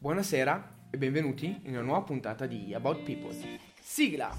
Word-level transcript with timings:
Buonasera 0.00 0.76
e 0.90 0.96
benvenuti 0.96 1.62
in 1.64 1.72
una 1.72 1.80
nuova 1.80 2.02
puntata 2.02 2.46
di 2.46 2.72
About 2.72 3.02
People. 3.02 3.36
Sigla! 3.80 4.32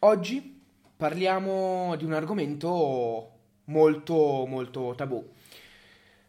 Oggi 0.00 0.66
parliamo 0.96 1.94
di 1.94 2.04
un 2.04 2.12
argomento 2.12 3.30
molto 3.66 4.46
molto 4.48 4.94
tabù. 4.96 5.24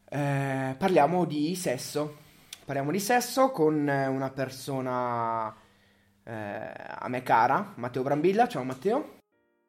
Eh, 0.07 0.75
parliamo 0.77 1.25
di 1.25 1.55
sesso. 1.55 2.17
Parliamo 2.63 2.91
di 2.91 2.99
sesso 2.99 3.49
con 3.49 3.73
una 3.73 4.29
persona 4.29 5.51
eh, 6.23 6.33
a 6.33 7.07
me 7.07 7.23
cara, 7.23 7.73
Matteo 7.77 8.03
Brambilla. 8.03 8.47
Ciao 8.47 8.63
Matteo. 8.63 9.14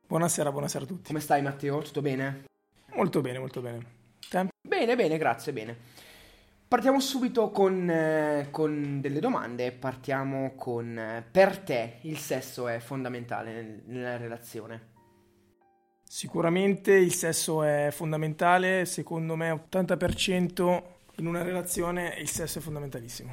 Buonasera, 0.08 0.52
buonasera 0.52 0.84
a 0.84 0.86
tutti. 0.86 1.08
Come 1.08 1.18
stai 1.18 1.42
Matteo? 1.42 1.82
Tutto 1.82 2.00
bene? 2.00 2.44
Molto 2.94 3.20
bene, 3.20 3.40
molto 3.40 3.60
bene. 3.60 3.84
Te? 4.30 4.46
Bene, 4.62 4.94
bene, 4.94 5.18
grazie, 5.18 5.52
bene. 5.52 5.76
Partiamo 6.68 7.00
subito 7.00 7.50
con, 7.50 7.90
eh, 7.90 8.46
con 8.52 9.00
delle 9.00 9.18
domande. 9.18 9.72
Partiamo 9.72 10.54
con 10.54 10.96
eh, 10.96 11.24
per 11.28 11.58
te 11.58 11.98
il 12.02 12.18
sesso 12.18 12.68
è 12.68 12.78
fondamentale 12.78 13.52
nel, 13.52 13.82
nella 13.86 14.16
relazione? 14.16 14.94
Sicuramente 16.04 16.92
il 16.92 17.12
sesso 17.12 17.64
è 17.64 17.88
fondamentale, 17.90 18.84
secondo 18.84 19.34
me 19.34 19.50
80% 19.50 20.82
in 21.16 21.26
una 21.26 21.42
relazione 21.42 22.14
il 22.20 22.28
sesso 22.28 22.60
è 22.60 22.62
fondamentalissimo. 22.62 23.32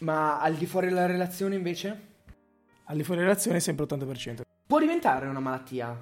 Ma 0.00 0.38
al 0.38 0.54
di 0.54 0.66
fuori 0.66 0.88
della 0.88 1.06
relazione 1.06 1.54
invece? 1.54 2.06
Al 2.84 2.96
di 2.96 3.02
fuori 3.04 3.20
della 3.20 3.32
relazione 3.32 3.56
è 3.56 3.60
sempre 3.60 3.86
80%. 3.86 4.47
Può 4.68 4.78
diventare 4.78 5.26
una 5.26 5.40
malattia? 5.40 5.98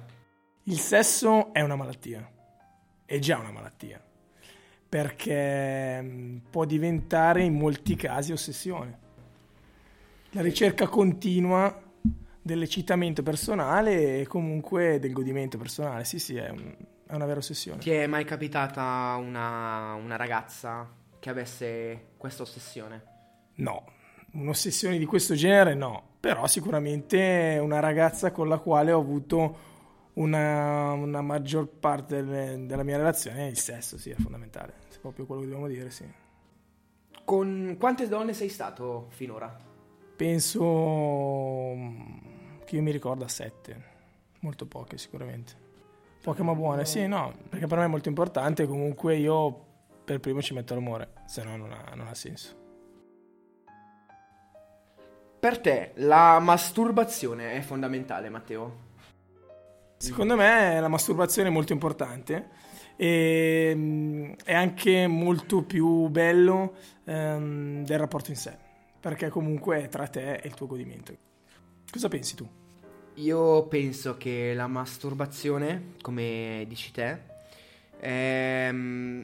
Il 0.63 0.77
sesso 0.77 1.53
è 1.53 1.61
una 1.61 1.77
malattia, 1.77 2.29
è 3.05 3.17
già 3.17 3.37
una 3.37 3.51
malattia, 3.51 4.03
perché 4.89 6.01
mm, 6.01 6.37
può 6.49 6.65
diventare 6.65 7.43
in 7.43 7.53
molti 7.53 7.95
casi 7.95 8.33
ossessione. 8.33 8.99
La 10.31 10.41
ricerca 10.41 10.85
continua 10.89 11.81
dell'eccitamento 12.41 13.23
personale 13.23 14.19
e 14.19 14.27
comunque 14.27 14.99
del 14.99 15.13
godimento 15.13 15.57
personale, 15.57 16.03
sì 16.03 16.19
sì, 16.19 16.35
è, 16.35 16.49
un, 16.49 16.75
è 17.07 17.15
una 17.15 17.25
vera 17.25 17.39
ossessione. 17.39 17.79
Ti 17.79 17.91
è 17.91 18.05
mai 18.05 18.25
capitata 18.25 19.15
una, 19.17 19.93
una 19.93 20.17
ragazza 20.17 20.93
che 21.19 21.29
avesse 21.29 22.07
questa 22.17 22.43
ossessione? 22.43 23.03
No, 23.55 23.85
un'ossessione 24.33 24.97
di 24.97 25.05
questo 25.05 25.35
genere 25.35 25.73
no, 25.73 26.16
però 26.27 26.45
sicuramente 26.45 27.57
una 27.61 27.79
ragazza 27.79 28.33
con 28.33 28.49
la 28.49 28.57
quale 28.57 28.91
ho 28.91 28.99
avuto 28.99 29.57
una, 30.15 30.91
una 30.91 31.21
maggior 31.21 31.69
parte 31.69 32.21
delle, 32.21 32.65
della 32.65 32.83
mia 32.83 32.97
relazione, 32.97 33.47
il 33.47 33.57
sesso 33.57 33.97
sì, 33.97 34.09
è 34.09 34.15
fondamentale, 34.15 34.73
è 34.93 34.97
proprio 34.99 35.25
quello 35.25 35.39
che 35.39 35.47
dobbiamo 35.47 35.69
dire, 35.69 35.89
sì. 35.89 36.05
Con 37.23 37.77
quante 37.79 38.09
donne 38.09 38.33
sei 38.33 38.49
stato 38.49 39.07
finora? 39.11 39.57
Penso 40.17 40.59
che 42.65 42.75
io 42.75 42.81
mi 42.81 42.91
ricordo 42.91 43.23
a 43.23 43.29
sette, 43.29 43.81
molto 44.41 44.65
poche 44.65 44.97
sicuramente. 44.97 45.53
Poche 46.21 46.43
ma 46.43 46.53
buone, 46.55 46.83
sì, 46.83 47.07
no, 47.07 47.33
perché 47.47 47.67
per 47.67 47.77
me 47.77 47.85
è 47.85 47.87
molto 47.87 48.09
importante, 48.09 48.67
comunque 48.67 49.15
io 49.15 49.65
per 50.03 50.19
primo 50.19 50.41
ci 50.41 50.53
metto 50.53 50.73
l'amore, 50.73 51.13
se 51.25 51.41
no 51.45 51.55
non 51.55 51.71
ha, 51.71 51.93
non 51.95 52.07
ha 52.07 52.13
senso. 52.13 52.66
Per 55.39 55.59
te 55.59 55.91
la 55.95 56.39
masturbazione 56.39 57.53
è 57.53 57.61
fondamentale, 57.61 58.29
Matteo? 58.29 58.85
Secondo 59.97 60.35
me 60.35 60.79
la 60.79 60.87
masturbazione 60.87 61.49
è 61.49 61.51
molto 61.51 61.73
importante 61.73 62.49
e 62.95 63.71
mm, 63.75 64.31
è 64.43 64.53
anche 64.53 65.05
molto 65.07 65.63
più 65.63 66.07
bello 66.07 66.75
um, 67.05 67.83
del 67.85 67.99
rapporto 67.99 68.31
in 68.31 68.37
sé, 68.37 68.57
perché 68.99 69.29
comunque 69.29 69.83
è 69.83 69.89
tra 69.89 70.07
te 70.07 70.35
e 70.35 70.47
il 70.47 70.55
tuo 70.55 70.65
godimento. 70.65 71.15
Cosa 71.91 72.07
pensi 72.07 72.35
tu? 72.35 72.47
Io 73.15 73.67
penso 73.67 74.17
che 74.17 74.53
la 74.55 74.67
masturbazione, 74.67 75.93
come 76.01 76.65
dici 76.67 76.91
te, 76.91 77.21
è, 77.99 78.69
mm, 78.71 79.21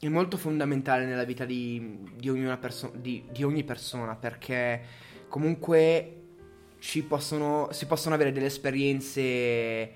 è 0.00 0.08
molto 0.08 0.36
fondamentale 0.36 1.04
nella 1.04 1.24
vita 1.24 1.44
di, 1.44 1.98
di, 2.16 2.30
perso- 2.58 2.92
di, 2.96 3.24
di 3.30 3.44
ogni 3.44 3.64
persona 3.64 4.16
perché 4.16 5.08
comunque 5.30 6.16
possono, 7.06 7.68
si 7.70 7.86
possono 7.86 8.14
avere 8.14 8.32
delle 8.32 8.46
esperienze 8.46 9.92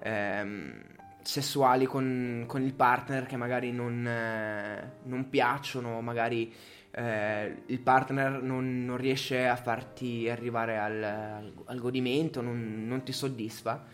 ehm, 0.00 0.82
sessuali 1.20 1.84
con, 1.86 2.44
con, 2.46 2.62
il 2.62 2.72
partner 2.72 3.26
che 3.26 3.36
magari 3.36 3.72
non, 3.72 4.06
eh, 4.06 4.92
non 5.02 5.28
piacciono, 5.28 6.00
magari 6.00 6.54
eh, 6.92 7.62
il 7.66 7.80
partner 7.80 8.40
non, 8.42 8.84
non, 8.84 8.96
riesce 8.96 9.46
a 9.46 9.56
farti 9.56 10.28
arrivare 10.30 10.78
al, 10.78 11.02
al, 11.02 11.52
al 11.64 11.78
godimento, 11.78 12.40
non, 12.40 12.86
non 12.86 13.02
ti 13.02 13.12
soddisfa 13.12 13.84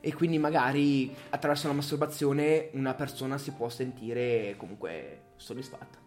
e 0.00 0.14
quindi 0.14 0.38
magari 0.38 1.12
attraverso 1.30 1.66
la 1.66 1.74
masturbazione 1.74 2.68
una 2.74 2.94
persona 2.94 3.36
si 3.38 3.50
può 3.50 3.68
sentire 3.68 4.54
comunque 4.56 5.22
soddisfatta. 5.36 5.98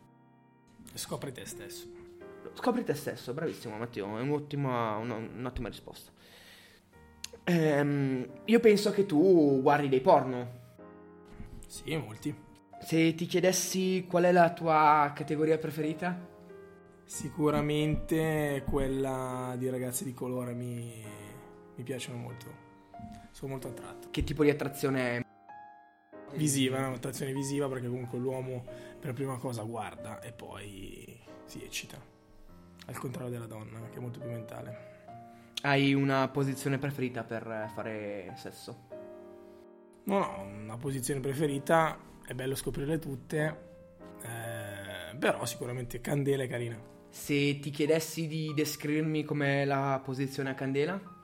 Scopri 0.93 1.33
te 1.33 1.45
stesso. 1.45 2.08
Scopri 2.53 2.83
te 2.83 2.93
stesso, 2.93 3.33
bravissimo 3.33 3.77
Matteo, 3.77 4.17
è 4.17 4.21
un'ottima, 4.21 4.97
un'ottima 4.97 5.69
risposta. 5.69 6.11
Ehm, 7.45 8.27
io 8.45 8.59
penso 8.59 8.91
che 8.91 9.05
tu 9.05 9.59
guardi 9.61 9.89
dei 9.89 10.01
porno. 10.01 10.57
Sì, 11.67 11.95
molti. 11.95 12.35
Se 12.81 13.15
ti 13.15 13.25
chiedessi 13.25 14.05
qual 14.09 14.23
è 14.23 14.31
la 14.31 14.51
tua 14.51 15.11
categoria 15.15 15.57
preferita? 15.57 16.27
Sicuramente 17.03 18.63
quella 18.69 19.55
di 19.57 19.69
ragazzi 19.69 20.03
di 20.03 20.13
colore 20.13 20.53
mi, 20.53 21.03
mi 21.75 21.83
piacciono 21.83 22.17
molto 22.17 22.67
sono 23.39 23.51
molto 23.51 23.69
attratto. 23.69 24.09
Che 24.11 24.23
tipo 24.23 24.43
di 24.43 24.49
attrazione 24.49 25.17
è? 25.17 25.21
Visiva, 26.35 26.87
un'attrazione 26.87 27.33
visiva 27.33 27.67
perché 27.67 27.87
comunque 27.87 28.19
l'uomo 28.19 28.63
per 28.99 29.13
prima 29.13 29.37
cosa 29.37 29.63
guarda 29.63 30.19
e 30.19 30.31
poi 30.31 31.19
si 31.45 31.63
eccita. 31.63 32.18
Al 32.85 32.97
contrario 32.97 33.29
della 33.29 33.45
donna, 33.45 33.79
che 33.89 33.97
è 33.97 33.99
molto 33.99 34.19
più 34.19 34.29
mentale. 34.29 34.87
Hai 35.61 35.93
una 35.93 36.27
posizione 36.29 36.77
preferita 36.77 37.23
per 37.23 37.69
fare 37.73 38.33
sesso? 38.35 38.87
No, 40.05 40.19
no, 40.19 40.41
una 40.41 40.77
posizione 40.77 41.19
preferita, 41.19 41.99
è 42.25 42.33
bello 42.33 42.55
scoprirle 42.55 42.97
tutte, 42.97 43.67
eh, 44.21 45.15
però 45.17 45.45
sicuramente 45.45 46.01
candela 46.01 46.43
è 46.43 46.47
carina. 46.47 46.81
Se 47.09 47.59
ti 47.59 47.69
chiedessi 47.69 48.27
di 48.27 48.53
descrivermi 48.55 49.23
com'è 49.23 49.65
la 49.65 50.01
posizione 50.03 50.49
a 50.49 50.53
candela? 50.55 51.17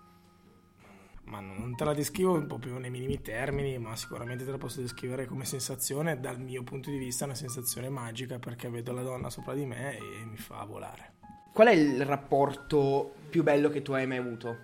ma 1.26 1.40
non 1.40 1.76
te 1.76 1.84
la 1.84 1.94
descrivo 1.94 2.44
proprio 2.46 2.78
nei 2.78 2.90
minimi 2.90 3.22
termini, 3.22 3.78
ma 3.78 3.96
sicuramente 3.96 4.46
te 4.46 4.52
la 4.52 4.58
posso 4.58 4.82
descrivere 4.82 5.26
come 5.26 5.46
sensazione, 5.46 6.20
dal 6.20 6.40
mio 6.40 6.64
punto 6.64 6.90
di 6.90 6.98
vista, 6.98 7.26
una 7.26 7.36
sensazione 7.36 7.90
magica 7.90 8.38
perché 8.40 8.70
vedo 8.70 8.92
la 8.92 9.02
donna 9.02 9.30
sopra 9.30 9.54
di 9.54 9.66
me 9.66 9.98
e 9.98 10.26
mi 10.26 10.38
fa 10.38 10.64
volare. 10.66 11.15
Qual 11.56 11.68
è 11.70 11.72
il 11.72 12.06
rapporto 12.06 13.14
più 13.30 13.42
bello 13.42 13.70
che 13.70 13.82
tu 13.82 13.94
hai 13.94 14.06
mai 14.06 14.18
avuto? 14.18 14.58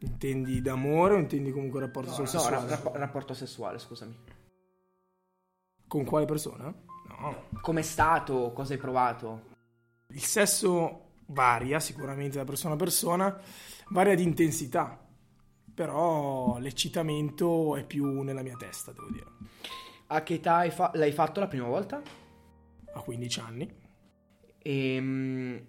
Intendi 0.00 0.60
d'amore 0.60 1.14
o 1.14 1.16
intendi 1.16 1.50
comunque 1.52 1.80
rapporto 1.80 2.10
no, 2.10 2.26
sessuale? 2.26 2.58
No, 2.58 2.66
rapp- 2.68 2.94
rapporto 2.96 3.32
sessuale, 3.32 3.78
scusami. 3.78 4.14
Con 5.88 6.04
quale 6.04 6.26
persona? 6.26 6.64
No. 6.64 7.44
Com'è 7.62 7.80
stato? 7.80 8.52
Cosa 8.52 8.74
hai 8.74 8.78
provato? 8.78 9.44
Il 10.08 10.20
sesso 10.20 11.12
varia 11.28 11.80
sicuramente 11.80 12.36
da 12.36 12.44
persona 12.44 12.74
a 12.74 12.76
persona, 12.76 13.40
varia 13.88 14.14
di 14.14 14.22
intensità 14.22 14.98
però 15.74 16.58
l'eccitamento 16.58 17.74
è 17.74 17.84
più 17.84 18.20
nella 18.20 18.42
mia 18.42 18.56
testa, 18.56 18.92
devo 18.92 19.10
dire. 19.10 19.26
A 20.08 20.22
che 20.22 20.34
età 20.34 20.68
fa- 20.70 20.90
l'hai 20.92 21.12
fatto 21.12 21.40
la 21.40 21.48
prima 21.48 21.66
volta? 21.66 22.02
A 22.92 23.00
15 23.00 23.40
anni. 23.40 23.82
E, 24.66 24.94
ehm, 24.94 25.60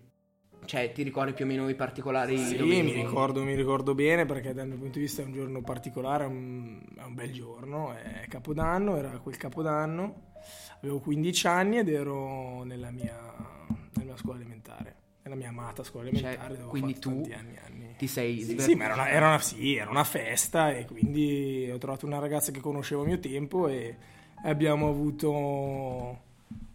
cioè, 0.64 0.92
ti 0.94 1.04
ricordi 1.04 1.34
più 1.34 1.44
o 1.44 1.48
meno 1.48 1.68
i 1.68 1.76
particolari? 1.76 2.38
Sì, 2.38 2.58
mi 2.58 2.94
ricordo, 2.94 3.44
mi 3.44 3.54
ricordo, 3.54 3.94
bene 3.94 4.26
perché 4.26 4.54
dal 4.54 4.68
mio 4.68 4.78
punto 4.78 4.94
di 4.94 5.02
vista 5.02 5.22
è 5.22 5.26
un 5.26 5.34
giorno 5.34 5.62
particolare, 5.62 6.24
è 6.24 6.28
un, 6.28 6.82
è 6.98 7.04
un 7.04 7.14
bel 7.14 7.32
giorno, 7.32 7.94
è 7.94 8.26
Capodanno, 8.30 8.96
era 8.96 9.10
quel 9.20 9.36
Capodanno, 9.36 10.32
avevo 10.80 11.00
15 11.00 11.48
anni 11.48 11.78
ed 11.80 11.90
ero 11.90 12.64
nella 12.64 12.90
mia, 12.90 13.20
nella 13.68 14.06
mia 14.06 14.18
scuola 14.18 14.40
elementare, 14.40 14.96
nella 15.24 15.36
mia 15.36 15.50
amata 15.50 15.84
scuola 15.84 16.10
cioè, 16.10 16.20
elementare. 16.20 16.56
Cioè, 16.56 16.66
quindi 16.66 16.98
tu 16.98 17.10
anni, 17.10 17.58
anni 17.64 17.94
ti 17.98 18.08
sei 18.08 18.42
sì, 18.42 18.60
sì, 18.60 18.76
ma 18.76 18.86
era 18.86 18.94
una, 18.94 19.10
era, 19.10 19.28
una, 19.28 19.40
sì, 19.40 19.76
era 19.76 19.90
una 19.90 20.04
festa 20.04 20.72
e 20.72 20.86
quindi 20.86 21.70
ho 21.72 21.78
trovato 21.78 22.06
una 22.06 22.20
ragazza 22.20 22.52
che 22.52 22.60
conoscevo 22.60 23.04
a 23.04 23.06
mio 23.06 23.20
tempo 23.20 23.68
e 23.68 23.96
abbiamo 24.44 24.88
avuto 24.90 26.24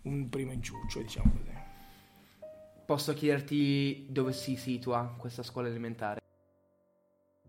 un 0.03 0.29
primo 0.29 0.53
inciuccio, 0.53 1.01
diciamo 1.01 1.33
così. 1.37 1.50
Posso 2.91 3.15
chiederti 3.15 4.07
dove 4.09 4.33
si 4.33 4.57
situa 4.57 5.15
questa 5.17 5.45
scuola 5.45 5.69
elementare? 5.69 6.21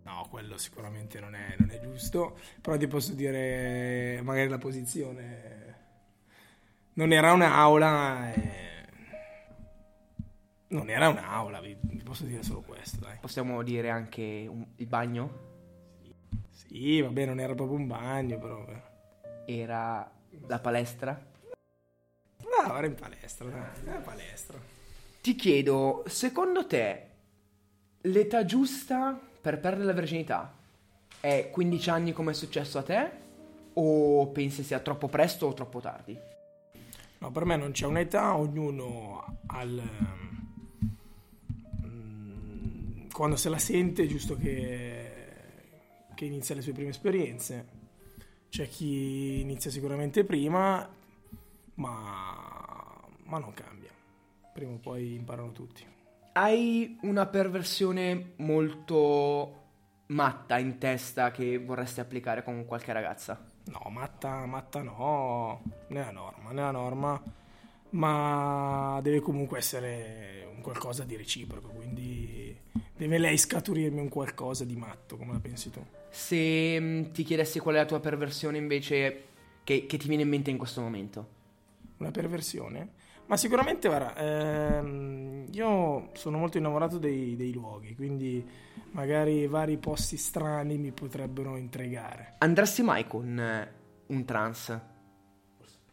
No, 0.03 0.27
quello 0.29 0.55
sicuramente 0.59 1.19
non 1.19 1.33
è, 1.33 1.55
non 1.57 1.71
è 1.71 1.79
giusto, 1.79 2.38
però 2.61 2.77
ti 2.77 2.85
posso 2.85 3.13
dire 3.13 4.21
magari 4.21 4.49
la 4.49 4.59
posizione 4.59 5.75
non 6.93 7.11
era 7.11 7.33
un'aula 7.33 8.33
e... 8.35 8.85
non 10.67 10.91
era 10.91 11.09
un'aula, 11.09 11.59
vi, 11.59 11.75
vi 11.81 12.03
posso 12.03 12.23
dire 12.25 12.43
solo 12.43 12.61
questo, 12.61 12.99
dai. 12.99 13.17
Possiamo 13.19 13.63
dire 13.63 13.89
anche 13.89 14.45
un- 14.47 14.67
il 14.75 14.85
bagno? 14.85 15.39
Sì, 16.51 17.01
vabbè, 17.01 17.25
non 17.25 17.39
era 17.39 17.55
proprio 17.55 17.79
un 17.79 17.88
bagno, 17.88 18.38
però... 18.38 18.63
beh. 18.63 18.81
Era 19.47 20.07
la 20.45 20.59
palestra? 20.59 21.19
No, 22.43 22.77
era 22.77 22.85
in 22.85 22.93
palestra, 22.93 23.49
dai, 23.49 23.69
era 23.83 23.95
in 23.95 24.03
palestra. 24.03 24.80
Ti 25.21 25.35
chiedo, 25.35 26.03
secondo 26.07 26.65
te 26.65 27.09
l'età 28.01 28.44
giusta 28.44 29.19
per 29.39 29.59
perdere 29.59 29.85
la 29.85 29.94
virginità 29.94 30.57
è 31.19 31.50
15 31.51 31.89
anni 31.91 32.12
come 32.12 32.31
è 32.31 32.33
successo 32.33 32.79
a 32.79 32.83
te? 32.83 33.12
O 33.73 34.27
pensi 34.29 34.63
sia 34.63 34.79
troppo 34.79 35.07
presto 35.07 35.45
o 35.45 35.53
troppo 35.53 35.79
tardi? 35.79 36.18
No, 37.19 37.31
per 37.31 37.45
me 37.45 37.56
non 37.56 37.71
c'è 37.71 37.85
un'età, 37.85 38.35
ognuno 38.35 39.41
al... 39.45 39.81
mm, 41.85 43.09
quando 43.12 43.35
se 43.35 43.50
la 43.50 43.59
sente 43.59 44.03
è 44.03 44.07
giusto 44.07 44.35
che, 44.35 45.12
che 46.15 46.25
inizia 46.25 46.56
le 46.56 46.62
sue 46.62 46.74
prime 46.74 46.89
esperienze. 46.89 47.79
C'è 48.50 48.67
chi 48.67 49.39
inizia 49.39 49.69
sicuramente 49.69 50.24
prima, 50.24 50.89
ma, 51.75 53.00
ma 53.25 53.38
non 53.38 53.53
cambia. 53.53 53.80
Prima 54.53 54.74
o 54.74 54.77
poi 54.77 55.15
imparano 55.15 55.51
tutti. 55.51 55.86
Hai 56.33 56.98
una 57.01 57.25
perversione 57.25 58.33
molto 58.38 59.59
matta 60.07 60.57
in 60.57 60.77
testa 60.77 61.31
che 61.31 61.57
vorresti 61.57 62.00
applicare 62.00 62.44
con 62.44 62.65
qualche 62.65 62.94
ragazza? 62.94 63.44
No, 63.65 63.89
matta, 63.89 64.45
matta 64.45 64.81
no, 64.81 65.62
nella 65.88 66.12
norma, 66.12 66.51
nella 66.51 66.71
norma, 66.71 67.21
ma 67.92 69.00
deve 69.01 69.19
comunque 69.19 69.57
essere 69.57 70.48
un 70.53 70.62
qualcosa 70.62 71.03
di 71.03 71.15
reciproco, 71.15 71.69
quindi 71.69 72.56
deve 72.95 73.18
lei 73.18 73.38
scaturirmi 73.38 74.00
un 74.00 74.09
qualcosa 74.09 74.65
di 74.65 74.75
matto, 74.75 75.18
come 75.18 75.33
la 75.33 75.39
pensi 75.39 75.69
tu? 75.69 75.83
Se 76.09 76.80
mm, 76.80 77.12
ti 77.12 77.24
chiedessi 77.24 77.59
qual 77.59 77.75
è 77.75 77.77
la 77.80 77.86
tua 77.86 78.00
perversione 78.00 78.57
invece 78.57 79.25
che, 79.63 79.86
che 79.86 79.98
ti 79.98 80.07
viene 80.07 80.24
in 80.24 80.30
mente 80.30 80.50
in 80.50 80.57
questo 80.57 80.81
momento? 80.81 81.39
Una 81.98 82.12
perversione? 82.12 82.89
Ma 83.31 83.37
sicuramente, 83.37 83.87
guarda, 83.87 84.13
ehm, 84.17 85.45
io 85.53 86.09
sono 86.15 86.37
molto 86.37 86.57
innamorato 86.57 86.97
dei, 86.97 87.37
dei 87.37 87.53
luoghi, 87.53 87.95
quindi 87.95 88.45
magari 88.91 89.47
vari 89.47 89.77
posti 89.77 90.17
strani 90.17 90.77
mi 90.77 90.91
potrebbero 90.91 91.55
intrigare. 91.55 92.35
Andresti 92.39 92.81
mai 92.81 93.07
con 93.07 93.39
eh, 93.39 93.73
un 94.07 94.25
trans? 94.25 94.67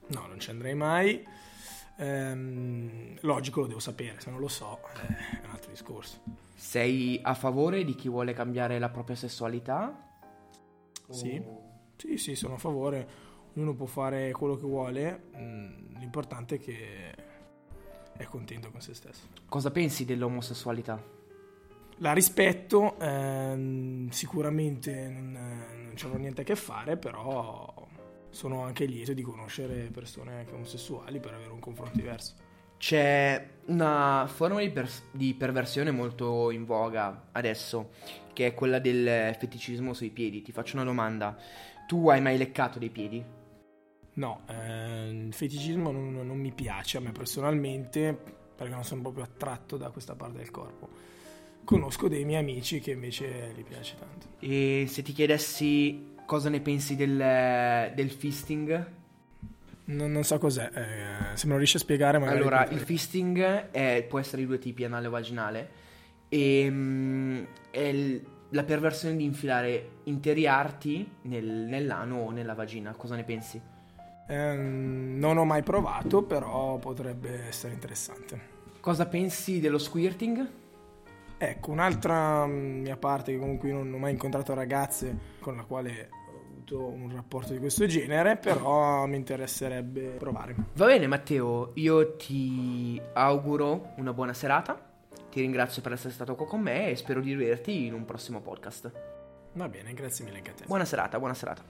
No, 0.08 0.26
non 0.26 0.40
ci 0.40 0.50
andrei 0.50 0.74
mai. 0.74 1.24
Ehm, 1.98 3.18
logico, 3.20 3.60
lo 3.60 3.66
devo 3.68 3.78
sapere, 3.78 4.18
se 4.18 4.30
non 4.30 4.40
lo 4.40 4.48
so 4.48 4.80
eh, 4.96 5.40
è 5.40 5.44
un 5.44 5.50
altro 5.52 5.70
discorso. 5.70 6.20
Sei 6.56 7.20
a 7.22 7.34
favore 7.34 7.84
di 7.84 7.94
chi 7.94 8.08
vuole 8.08 8.32
cambiare 8.32 8.80
la 8.80 8.88
propria 8.88 9.14
sessualità? 9.14 9.96
Sì, 11.08 11.40
sì, 11.94 12.16
sì, 12.16 12.34
sono 12.34 12.54
a 12.54 12.58
favore. 12.58 13.26
Ognuno 13.54 13.74
può 13.74 13.86
fare 13.86 14.32
quello 14.32 14.56
che 14.56 14.66
vuole, 14.66 15.30
mm, 15.36 15.98
l'importante 15.98 16.56
è 16.56 16.58
che 16.58 17.26
è 18.18 18.24
contento 18.24 18.70
con 18.70 18.80
se 18.82 18.92
stesso. 18.92 19.22
Cosa 19.48 19.70
pensi 19.70 20.04
dell'omosessualità? 20.04 21.02
La 22.00 22.12
rispetto, 22.12 22.98
ehm, 23.00 24.10
sicuramente 24.10 25.08
non, 25.08 25.32
non 25.32 25.92
ci 25.96 26.04
avrò 26.04 26.18
niente 26.18 26.42
a 26.42 26.44
che 26.44 26.54
fare, 26.54 26.96
però 26.96 27.86
sono 28.30 28.62
anche 28.62 28.84
lieto 28.84 29.14
di 29.14 29.22
conoscere 29.22 29.88
persone 29.92 30.38
anche 30.38 30.52
omosessuali 30.52 31.18
per 31.18 31.34
avere 31.34 31.50
un 31.50 31.60
confronto 31.60 31.96
diverso. 31.96 32.34
C'è 32.76 33.48
una 33.66 34.28
forma 34.32 34.60
di, 34.60 34.70
pers- 34.70 35.02
di 35.10 35.34
perversione 35.34 35.90
molto 35.90 36.52
in 36.52 36.64
voga 36.64 37.30
adesso, 37.32 37.90
che 38.32 38.46
è 38.46 38.54
quella 38.54 38.78
del 38.78 39.34
feticismo 39.36 39.92
sui 39.92 40.10
piedi. 40.10 40.42
Ti 40.42 40.52
faccio 40.52 40.76
una 40.76 40.84
domanda. 40.84 41.36
Tu 41.88 42.08
hai 42.08 42.20
mai 42.20 42.38
leccato 42.38 42.78
dei 42.78 42.90
piedi? 42.90 43.24
No, 44.18 44.40
eh, 44.48 45.10
il 45.10 45.32
feticismo 45.32 45.92
non, 45.92 46.12
non 46.12 46.36
mi 46.38 46.50
piace 46.50 46.96
a 46.96 47.00
me 47.00 47.12
personalmente 47.12 48.16
perché 48.56 48.74
non 48.74 48.82
sono 48.82 49.02
proprio 49.02 49.22
attratto 49.22 49.76
da 49.76 49.90
questa 49.90 50.16
parte 50.16 50.38
del 50.38 50.50
corpo. 50.50 50.88
Conosco 51.62 52.08
dei 52.08 52.24
miei 52.24 52.40
amici 52.40 52.80
che 52.80 52.90
invece 52.90 53.52
gli 53.56 53.62
piace 53.62 53.94
tanto. 53.96 54.26
E 54.40 54.86
se 54.88 55.02
ti 55.02 55.12
chiedessi 55.12 56.14
cosa 56.26 56.48
ne 56.48 56.60
pensi 56.60 56.96
del, 56.96 57.92
del 57.94 58.10
fisting? 58.10 58.86
Non, 59.84 60.10
non 60.10 60.24
so 60.24 60.36
cos'è, 60.38 60.68
eh, 60.74 61.36
se 61.36 61.46
me 61.46 61.52
lo 61.52 61.58
riesci 61.58 61.76
a 61.76 61.80
spiegare 61.80 62.18
magari... 62.18 62.38
Allora, 62.38 62.66
il 62.70 62.80
fisting 62.80 63.70
è- 63.70 64.04
può 64.08 64.18
essere 64.18 64.42
di 64.42 64.48
due 64.48 64.58
tipi, 64.58 64.82
anale 64.84 65.06
o 65.06 65.10
vaginale. 65.10 65.70
E 66.28 66.66
mm, 66.68 67.44
è 67.70 67.78
il- 67.80 68.26
la 68.50 68.64
perversione 68.64 69.16
di 69.16 69.24
infilare 69.24 69.90
interi 70.04 70.46
arti 70.48 71.08
nel- 71.22 71.46
nell'ano 71.68 72.16
o 72.22 72.30
nella 72.32 72.54
vagina. 72.54 72.92
Cosa 72.94 73.14
ne 73.14 73.22
pensi? 73.24 73.60
Ehm, 74.28 75.18
non 75.18 75.38
ho 75.38 75.44
mai 75.44 75.62
provato, 75.62 76.22
però 76.22 76.76
potrebbe 76.76 77.46
essere 77.48 77.72
interessante. 77.72 78.56
Cosa 78.80 79.06
pensi 79.06 79.58
dello 79.58 79.78
squirting? 79.78 80.48
Ecco, 81.38 81.70
un'altra 81.70 82.46
mm, 82.46 82.80
mia 82.80 82.96
parte 82.96 83.32
che 83.32 83.38
comunque 83.38 83.70
non 83.70 83.92
ho 83.92 83.98
mai 83.98 84.12
incontrato 84.12 84.54
ragazze 84.54 85.36
con 85.40 85.56
la 85.56 85.62
quale 85.62 86.10
ho 86.10 86.50
avuto 86.50 86.84
un 86.84 87.10
rapporto 87.14 87.52
di 87.52 87.58
questo 87.58 87.86
genere, 87.86 88.36
però 88.36 89.06
mi 89.06 89.16
interesserebbe 89.16 90.16
provare. 90.18 90.54
Va 90.74 90.86
bene, 90.86 91.06
Matteo, 91.06 91.70
io 91.74 92.16
ti 92.16 93.00
auguro 93.14 93.92
una 93.96 94.12
buona 94.12 94.34
serata. 94.34 94.86
Ti 95.30 95.40
ringrazio 95.40 95.82
per 95.82 95.92
essere 95.92 96.12
stato 96.12 96.34
qua 96.34 96.46
con 96.46 96.60
me 96.60 96.90
e 96.90 96.96
spero 96.96 97.20
di 97.20 97.30
rivederti 97.30 97.86
in 97.86 97.94
un 97.94 98.04
prossimo 98.04 98.40
podcast. 98.40 98.90
Va 99.52 99.68
bene, 99.68 99.94
grazie 99.94 100.24
mille 100.24 100.38
anche 100.38 100.50
a 100.50 100.54
te. 100.54 100.64
Buona 100.66 100.84
serata, 100.84 101.18
buona 101.18 101.34
serata. 101.34 101.62